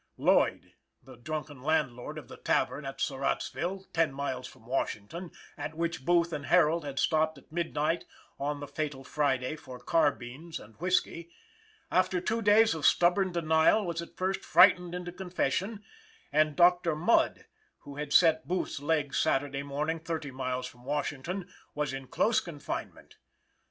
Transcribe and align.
Lloyd 0.17 0.73
the 1.03 1.15
drunken 1.15 1.61
landlord 1.61 2.17
of 2.17 2.27
the 2.27 2.37
tavern 2.37 2.85
at 2.87 2.97
Surrattsville, 2.99 3.85
ten 3.93 4.11
miles 4.11 4.47
from 4.47 4.65
Washington, 4.65 5.29
at 5.59 5.75
which 5.75 6.05
Booth 6.05 6.33
and 6.33 6.47
Herold 6.47 6.83
had 6.83 6.97
stopped 6.97 7.37
at 7.37 7.51
midnight 7.51 8.05
of 8.39 8.59
the 8.61 8.67
fatal 8.67 9.03
Friday 9.03 9.55
for 9.55 9.77
carbines 9.79 10.59
and 10.59 10.75
whisky 10.77 11.29
after 11.91 12.19
two 12.19 12.41
days 12.41 12.73
of 12.73 12.83
stubborn 12.87 13.31
denial 13.31 13.85
was 13.85 14.01
at 14.01 14.19
last 14.19 14.39
frightened 14.39 14.95
into 14.95 15.11
confession; 15.11 15.83
and 16.33 16.55
Doctor 16.55 16.95
Mudd, 16.95 17.45
who 17.81 17.97
had 17.97 18.11
set 18.11 18.47
Booth's 18.47 18.79
leg 18.79 19.13
Saturday 19.13 19.61
morning 19.61 19.99
thirty 19.99 20.31
miles 20.31 20.65
from 20.65 20.83
Washington, 20.83 21.47
was 21.75 21.93
in 21.93 22.07
close 22.07 22.39
confinement. 22.39 23.17